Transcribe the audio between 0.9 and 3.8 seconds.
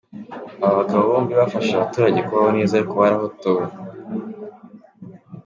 bombi bafashije abaturage kubaho neza, ariko barahotowe.